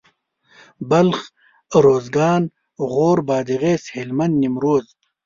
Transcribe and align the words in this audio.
بلخ 0.89 1.19
اروزګان 1.77 2.43
غور 2.91 3.17
بادغيس 3.27 3.83
هلمند 3.97 4.33
نيمروز 4.41 4.85